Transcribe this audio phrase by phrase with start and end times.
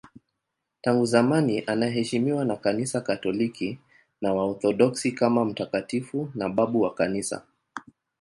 [0.81, 3.79] Tangu zamani anaheshimiwa na Kanisa Katoliki
[4.21, 7.43] na Waorthodoksi kama mtakatifu na babu wa Kanisa.